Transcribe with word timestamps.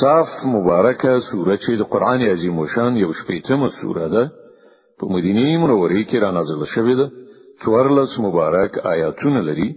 صاف 0.00 0.28
مبارکه 0.54 1.14
سوره 1.32 1.56
چې 1.64 1.70
د 1.80 1.82
قران 1.92 2.20
عظیم 2.32 2.58
شان 2.74 2.92
یو 3.04 3.10
شپیتمه 3.20 3.68
سوره 3.80 4.08
ده 4.14 4.22
په 4.98 5.04
مدینه 5.14 5.46
منوره 5.62 6.00
کې 6.08 6.16
را 6.24 6.30
نازل 6.38 6.62
شوې 6.74 6.94
ده 7.00 7.06
څوارلس 7.62 8.12
مبارک 8.26 8.72
آیاتونه 8.92 9.40
لري 9.48 9.70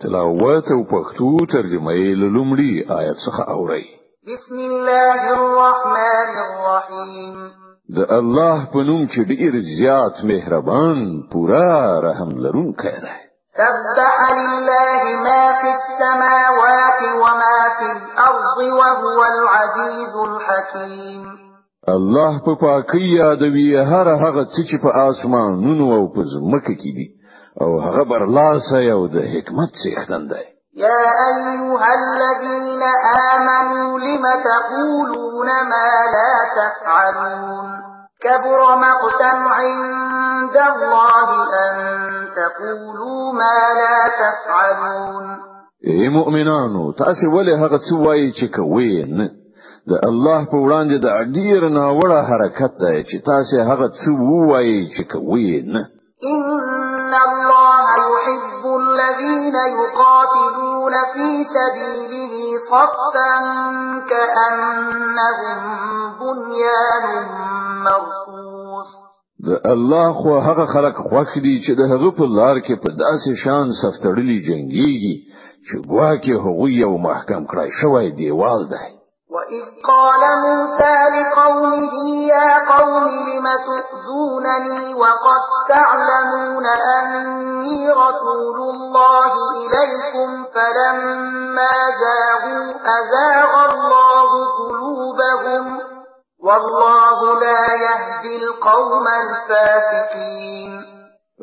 تلاوت 0.00 0.66
او 0.74 0.80
پښتو 0.92 1.30
ترجمه 1.54 1.92
یې 2.02 2.10
لومړی 2.36 2.72
آیت 3.00 3.18
څخه 3.26 3.42
اوري 3.54 3.84
بسم 4.30 4.58
الله 4.70 5.20
الرحمن 5.40 6.32
الرحیم 6.48 7.36
د 7.96 7.98
الله 8.18 8.58
په 8.72 8.78
نوم 8.88 9.02
چې 9.12 9.20
ډیر 9.32 9.52
زیات 9.78 10.16
مهربان 10.30 10.98
پورا 11.32 12.00
رحم 12.08 12.30
لرونکی 12.44 12.96
دی 13.04 13.21
سبح 13.56 14.32
لله 14.32 15.02
ما 15.24 15.52
في 15.52 15.68
السماوات 15.78 17.00
وما 17.20 17.58
في 17.78 17.98
الأرض 17.98 18.56
وهو 18.78 19.22
العزيز 19.24 20.14
الحكيم 20.28 21.22
الله 21.88 22.38
په 22.44 22.54
پاکي 22.60 23.06
یادوي 23.20 23.70
هر 23.90 24.08
هغه 24.24 24.44
چې 24.68 24.76
په 24.82 24.88
اسمان 25.08 25.52
نونو 25.64 25.86
او 25.96 26.04
په 26.14 26.20
ځمکه 26.34 26.72
کې 26.80 26.90
دي 26.98 27.06
او 27.62 27.70
هغه 27.84 28.02
بر 28.10 28.22
لاس 28.36 28.66
یو 28.90 29.00
د 29.06 29.16
حکمت 29.32 29.72
څښتن 29.84 30.22
دی 30.32 30.44
يا 30.86 31.02
أيها 31.30 31.88
الذين 32.02 32.82
آمنوا 33.36 33.92
لما 34.04 34.32
تقولون 34.50 35.48
ما 35.70 35.88
لا 36.14 36.32
تفعلون 36.58 37.91
كبر 38.22 38.76
مقتا 38.76 39.32
عند 39.52 40.56
الله 40.56 41.30
أن 41.66 41.76
تقولوا 42.38 43.32
ما 43.32 43.56
لا 43.78 43.96
تفعلون 44.22 45.24
اے 45.86 45.90
إيه 45.90 46.08
مؤمنانو 46.08 46.92
تاسو 46.92 47.26
ولې 47.36 47.54
هغه 47.62 47.78
څه 47.78 47.96
وایي 48.06 48.32
چې 48.32 48.46
کوي 48.56 49.04
نه 49.20 49.28
د 49.88 49.92
الله 50.08 50.44
په 50.50 50.56
وړاندې 50.64 50.96
د 51.04 51.08
ډیر 51.36 51.62
ناوړه 51.78 52.20
حرکت 52.30 52.72
دی 52.84 53.02
چې 53.10 53.16
تاسو 53.30 53.56
هغه 53.70 53.88
څه 53.88 54.12
وایي 54.50 54.86
چې 54.94 55.02
کوي 55.12 55.52
نه 55.74 55.82
ان 56.34 57.14
الله 57.28 57.86
يحب 58.28 58.64
الذين 58.82 59.56
يقاتلون 59.80 60.92
في 61.14 61.28
سبيله 61.56 62.34
صفا 62.70 63.34
كأنهم 64.10 65.58
بنيان 66.20 67.16
مرصوص 67.88 68.86
د 69.46 69.48
الله 69.74 70.12
خو 70.20 70.32
هغه 70.48 70.64
خلق 70.74 70.96
خوښ 71.08 71.30
دي 71.44 71.54
چې 71.64 71.72
ده 71.78 71.84
هغه 71.94 72.08
په 72.18 72.24
لار 72.38 72.56
کې 72.66 72.74
په 72.82 72.90
داسې 73.02 73.30
شان 73.44 73.66
سفتړلي 73.82 74.38
جنگيږي 74.48 75.16
چې 75.66 75.74
ګواکې 75.90 76.34
هغه 76.44 76.66
یو 76.84 76.92
محکم 77.06 77.42
کړای 77.50 77.68
شوی 77.80 78.06
دی 78.18 78.30
والده 78.40 78.82
وَإِذْ 79.34 79.64
قَالَ 79.90 80.22
مُوسَى 80.46 80.94
لِقَوْمِهِ 81.16 81.94
يَا 82.32 82.50
قَوْمِ 82.74 83.04
لِمَ 83.28 83.46
تُؤْذُونَنِي 83.68 84.80
وَقَدْ 85.02 85.42
تَعْلَمُونَ 85.72 86.66
أَنِّي 86.96 87.80
رَسُولُ 88.04 88.58
اللَّهِ 88.76 89.32
إِلَيْكُمْ 89.62 90.28
فَلَمَّا 90.54 91.76
زَاغُوا 92.04 92.64
أَزَاغَ 92.98 93.52
اللَّهُ 93.70 94.30
قُلُوبَهُمْ 94.60 95.64
وَاللَّهُ 96.46 96.91
القوم 98.68 99.04
الفاسقين 99.20 100.72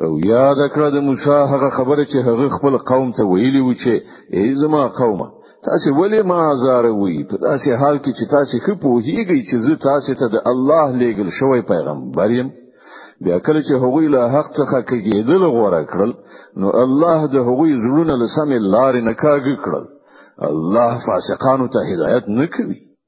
او 0.04 0.18
یاد 0.30 0.56
کړه 0.74 0.88
د 0.94 0.98
موسی 1.08 1.40
هغه 1.52 1.68
خبره 1.78 2.04
چې 2.12 2.18
هغه 2.28 2.46
خپل 2.56 2.74
قوم 2.90 3.12
ته 3.16 3.22
ویلی 3.26 3.60
و 3.62 3.72
چې 3.74 3.90
ای 4.36 4.54
زما 4.62 4.88
قومه 5.00 5.26
تاسو 5.66 5.88
ولې 6.00 6.22
ما 6.32 6.54
زاروي 6.66 7.24
په 7.30 7.36
داسې 7.48 7.70
حال 7.82 7.96
کې 8.02 8.10
چې 8.18 8.24
تاسو 8.30 8.56
خپو 8.66 8.92
هیږي 9.06 9.40
چې 9.48 9.56
زه 9.66 9.74
تاسو 9.88 10.14
ته 10.20 10.26
د 10.34 10.36
الله 10.52 10.86
لېګل 11.00 11.28
شوی 11.38 11.62
پیغمبر 11.72 12.30
یم 12.30 12.48
بیا 13.24 13.38
کله 13.38 13.60
چې 13.60 13.72
هغوی 13.84 14.06
له 14.14 14.28
حق 14.34 14.46
څخه 14.60 14.78
کېدل 14.90 15.42
غوړه 15.54 15.82
کړل 15.92 16.12
نو 16.60 16.68
الله 16.84 17.26
د 17.34 17.36
هغوی 17.48 17.76
زړونه 17.84 18.14
له 18.22 18.26
سمې 18.36 18.56
لارې 18.74 19.00
نه 19.08 19.14
کاږي 19.24 19.54
کړل 19.64 19.84
الله 20.52 20.90
فاسقانو 21.08 21.66
ته 21.74 21.80
هدایت 21.90 22.24
نکوي 22.28 22.80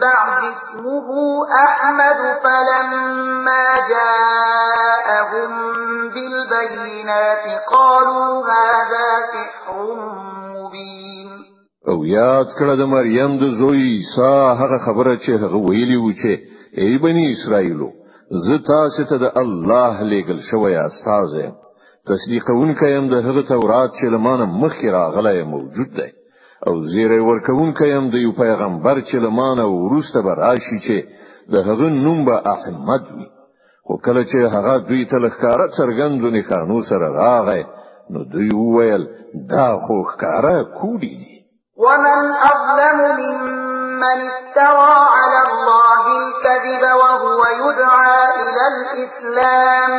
بعد 0.00 0.44
اسمه 0.56 1.08
أحمد 1.68 2.20
فلما 2.44 3.66
جاءهم 3.94 5.50
بالبينات 6.14 7.62
قالوا 7.72 8.46
هذا 8.48 9.08
سحر 9.32 9.76
مبين 10.56 11.44
او 11.88 11.98
یاد 12.04 12.46
کړه 12.58 12.74
د 12.80 12.86
مریم 12.94 13.32
د 13.42 13.54
زوی 13.60 13.82
عیسا 13.96 14.34
هغه 14.60 14.78
خبره 14.86 15.14
چې 15.24 15.30
هغه 15.42 15.58
ویلی 15.68 15.96
و 15.96 16.06
چې 16.20 16.32
ای 16.82 16.92
بنی 17.02 17.24
اسرائیل 17.34 17.80
زه 18.44 18.54
تاسو 18.72 19.02
ته 19.10 19.16
د 19.24 19.38
الله 19.42 19.94
لګل 20.12 20.38
شوی 20.50 20.74
استاد 20.86 21.32
تصدیقونکې 22.10 22.88
هم 22.96 23.04
د 23.12 23.26
هغه 23.26 23.42
تورات 23.52 23.90
چې 23.98 24.06
لمانه 24.14 24.44
مخکې 24.62 24.86
راغلی 24.98 25.42
موجود 25.54 25.90
دی 25.98 26.10
او 26.66 26.80
زیره 26.80 27.20
ورکون 27.24 27.72
کیم 27.80 28.04
د 28.10 28.14
یو 28.14 28.32
پیغمبر 28.32 29.00
چې 29.08 29.14
لمانه 29.24 29.66
ورسته 29.84 30.20
براشي 30.28 30.78
چې 30.86 30.96
د 31.52 31.54
هغه 31.68 31.88
نوم 32.04 32.24
به 32.24 32.36
احمد 32.54 33.02
وي 33.16 33.26
خو 33.86 33.94
کله 34.06 34.22
چې 34.30 34.38
هغه 34.54 34.74
دوی 34.88 35.04
ته 35.10 35.16
لخکاره 35.24 35.66
څرګندونه 35.78 36.40
کانو 36.50 36.78
سره 36.90 37.08
راغی 37.22 37.64
نو 38.12 38.24
دوی 38.32 38.50
وویل 38.54 39.02
دا 39.52 39.66
خو 39.84 39.94
ښکاره 40.10 40.54
کوډی 40.78 41.12
دي 41.22 41.34
ومن 41.84 42.22
اظلم 42.52 42.98
ممن 43.22 44.16
افترى 44.30 44.96
على 45.16 45.40
الله 45.48 46.02
الكذب 46.20 46.82
وهو 47.00 47.40
يدعى 47.64 48.16
الى 48.40 48.64
الاسلام 48.74 49.92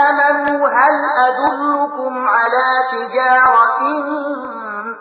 آمنوا 0.07 0.67
هل 0.79 0.95
أدلكم 1.27 2.13
على 2.27 2.67
تجارة 2.95 3.79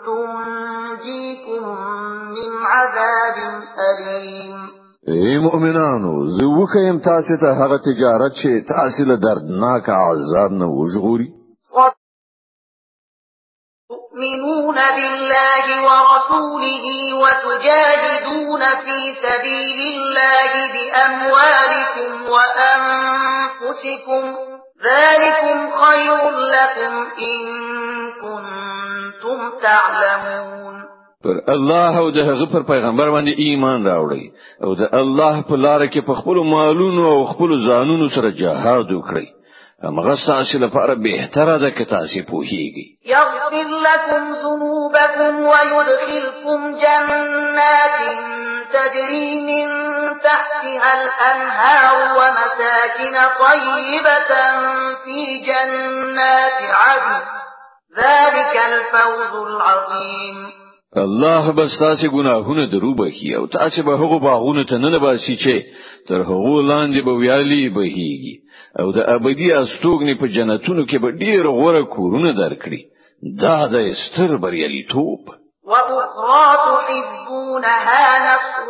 تنجيكم 0.05 1.63
من 2.35 2.51
عذاب 2.65 3.37
أليم 3.89 4.64
اي 5.09 5.37
مؤمنانو 5.37 6.13
زوکه 6.37 6.79
يم 6.87 6.99
تاسو 6.99 7.33
ته 7.41 7.47
هغه 7.61 7.77
تجارت 7.87 8.31
چې 8.39 8.49
تاسو 8.73 9.03
له 9.09 9.15
دردناک 9.15 9.85
عذاب 9.89 10.51
نه 10.51 10.65
وژغوري 10.79 11.27
تؤمنون 13.89 14.75
بالله 14.97 15.65
ورسوله 15.87 16.85
وتجاهدون 17.21 18.61
في 18.83 18.97
سبيل 19.25 19.79
الله 19.93 20.49
بأموالكم 20.73 22.29
وأنفسكم 22.35 24.23
ذلكم 24.87 25.57
خير 25.81 26.29
لكم 26.53 26.93
إن 27.31 27.45
كنتم 28.21 29.59
تعلمون 29.61 30.94
پر 31.25 31.41
الله 31.55 31.97
او 31.99 32.11
د 32.11 32.17
هغه 32.17 32.45
پر 32.53 32.63
پیغمبر 32.63 33.07
باندې 33.11 33.33
ایمان 33.37 33.85
راوړي 33.89 34.25
او 34.63 34.69
د 34.81 34.95
الله 35.01 35.35
په 35.49 35.55
لار 35.65 35.81
کې 35.87 36.01
په 36.07 36.13
خپل 36.19 36.37
مالونو 36.55 37.03
او 37.13 37.19
خپل 37.31 37.51
ځانونو 37.67 38.07
سره 38.15 38.29
جهاد 38.41 38.87
وکړي 38.95 39.27
هغه 39.97 40.15
ساسي 40.27 40.57
لپاره 40.65 40.95
به 41.03 41.23
تر 41.35 41.49
ده 41.63 41.69
کې 41.75 41.89
تاسو 41.89 42.19
پوهیږي 42.31 42.85
یغفر 43.05 43.65
لكم 43.87 44.23
ذنوبكم 44.43 45.33
ويدخلكم 45.51 46.59
جنات 46.83 47.97
تجري 48.75 49.29
من 49.49 49.65
تحتها 50.27 50.91
الأنهار 51.01 51.95
ومساكن 52.19 53.15
طيبة 53.45 54.31
في 55.03 55.41
جنات 55.47 56.59
عدن 56.83 57.23
ذلك 57.97 58.53
الفوز 58.69 59.31
العظيم 59.47 60.64
الله 60.93 61.51
به 61.51 61.67
ستاسو 61.67 62.09
ګناهونه 62.09 62.65
درو 62.65 62.95
بخي 62.95 63.33
او 63.35 63.45
تاسو 63.47 63.83
به 63.83 63.95
هغه 63.97 64.19
باغونه 64.19 64.63
ته 64.69 64.77
نه 64.77 64.97
باسي 64.99 65.35
چې 65.35 65.53
تر 66.07 66.19
هغه 66.21 66.61
لاندې 66.61 67.01
به 67.05 67.11
ویالي 67.13 67.69
بهيږي 67.75 68.35
او 68.79 68.91
د 68.91 68.97
ابدي 69.15 69.49
استوګنې 69.61 70.15
په 70.19 70.25
جنتونو 70.35 70.83
کې 70.89 70.97
به 71.03 71.11
ډیر 71.21 71.43
غوره 71.47 71.83
کورونه 71.95 72.31
درکړي 72.41 72.81
دا 73.41 73.57
د 73.73 73.93
ستر 74.03 74.37
بریالیتوب 74.37 75.19
وأخرى 75.67 76.57
تحبونها 76.87 78.03
نصر 78.29 78.67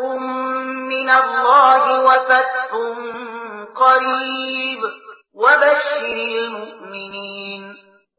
من 0.94 1.10
الله 1.22 1.84
وفتح 2.06 2.72
قريب 3.82 4.82
وبشر 5.44 6.04
المؤمنين 6.48 7.62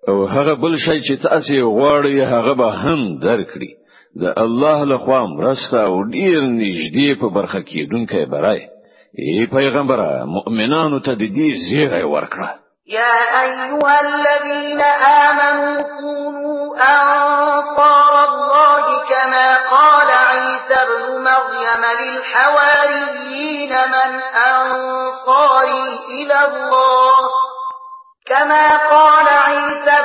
او 0.09 0.27
هغه 0.27 0.55
بل 0.63 0.75
شي 0.85 0.97
چې 1.07 1.23
تاسو 1.23 1.55
غواړئ 1.77 2.17
هغه 2.33 2.53
به 2.61 2.71
هم 2.83 3.19
درکړي 3.19 3.71
د 4.23 4.25
الله 4.45 4.79
لخوا 4.93 5.21
مرسته 5.37 5.77
او 5.87 5.95
ډیر 6.15 6.37
نږدې 6.63 7.09
په 7.21 7.27
برخه 7.37 7.61
کې 7.69 7.81
دونکو 7.93 8.21
برای 8.35 8.61
ای 9.23 9.47
پیغمبره 9.57 10.09
مؤمنانو 10.37 10.99
ته 11.07 11.13
د 11.23 11.25
دې 11.37 11.49
زیری 11.69 12.05
ورکړه 12.15 12.49
یا 12.97 13.15
ایو 13.45 13.81
الذین 14.03 14.81
آمنو 15.27 15.69
كونوا 15.99 16.63
أنصار 16.97 18.13
الله 18.29 18.85
کما 19.11 19.49
قال 19.75 20.09
عیسی 20.35 20.73
ابن 20.87 21.03
مریم 21.29 21.83
للحواریین 22.01 23.73
من 23.95 24.11
أنصاري 24.53 25.83
الی 26.17 26.33
الله 26.47 27.25
کما 28.33 28.67
قال 28.93 29.29
عیسی 29.49 29.96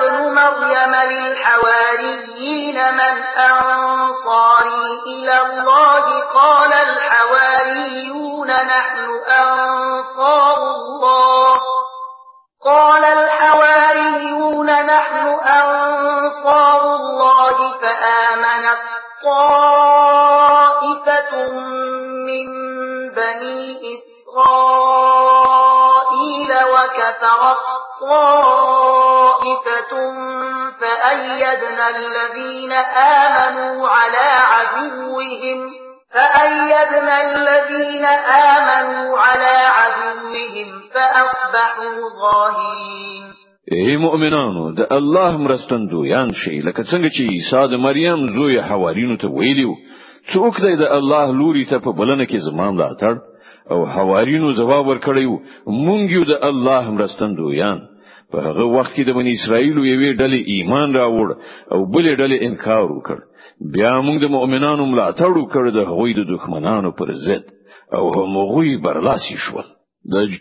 مريم 0.59 0.95
للحواريين 0.95 2.93
من 2.93 3.23
أنصاري 3.37 4.99
إلى 5.05 5.41
الله 5.41 6.19
قال 6.21 6.73
الحواريون 6.73 8.47
نحن 8.47 9.09
أنصار 9.29 10.75
الله 10.75 11.59
قال 12.65 13.05
الحواريون 13.05 14.85
نحن 14.85 15.27
أنصار 15.27 16.83
الله 16.95 17.73
فآمن 17.81 18.69
طائفة 19.25 21.49
من 22.27 22.47
بني 23.15 23.79
إسرائيل 23.93 26.51
وكفر 26.63 27.51
الطائفة 27.77 29.00
طَائِفَةٌ 29.51 29.93
فَأَيَّدْنَا 30.81 31.85
الَّذِينَ 31.97 32.71
آمَنُوا 33.23 33.89
عَلَى 33.95 34.29
عَدُوِّهِمْ 34.53 35.59
فَأَيَّدْنَا 36.15 37.17
الَّذِينَ 37.31 38.05
آمَنُوا 38.37 39.19
عَلى 39.25 39.55
عَدُوِّهِمْ 39.79 40.69
فَأَصْبَحُوا 40.93 41.97
ظَاهِرِينَ 42.21 43.29
اے 43.73 43.97
مؤمنانو 44.03 44.69
د 44.77 44.87
الله 44.99 45.37
مرستندو 45.47 46.05
یان 46.13 46.31
شي 46.43 46.55
لکه 46.69 46.83
څنګه 46.91 47.09
چې 47.17 47.49
ساده 47.51 47.77
مریم 47.87 48.25
زوی 48.37 48.57
حوارینو 48.69 49.17
ته 49.25 49.37
ویلیو 49.41 49.75
څوک 50.33 50.59
د 50.83 50.87
الله 50.99 51.31
لوري 51.41 51.65
ته 51.73 51.79
په 51.85 51.91
بلنه 52.01 52.25
کې 52.25 52.39
زمام 52.49 52.81
لاټړ 52.81 53.15
او 53.75 53.85
حوارینو 53.97 54.51
جواب 54.57 54.91
ورکړیو 54.91 55.39
مونږ 55.65 56.11
یو 56.17 56.25
د 56.33 56.39
الله 56.49 56.91
مرستندو 56.97 57.53
یان 57.59 57.81
په 58.31 58.37
هغه 58.47 58.65
وخت 58.75 58.91
کې 58.97 59.03
د 59.07 59.11
بنی 59.19 59.31
اسرائیل 59.39 59.77
یوې 59.93 60.11
ډلې 60.21 60.39
ایمان 60.53 60.89
راوړ 60.99 61.27
او 61.73 61.79
بلې 61.93 62.13
ډلې 62.21 62.37
انکار 62.47 62.85
وکړ 62.95 63.17
بیا 63.73 63.93
موږ 64.05 64.17
د 64.21 64.25
مؤمنانو 64.35 64.83
ملاتړ 64.93 65.31
وکړ 65.39 65.63
د 65.73 65.79
هغوی 65.89 66.11
د 66.15 66.21
دښمنانو 66.33 66.89
پر 66.99 67.07
ضد 67.25 67.43
او 67.97 68.03
هم 68.17 68.29
هغوی 68.43 68.71
برلاسي 68.85 69.35
شول 69.45 69.67
د 70.13 70.33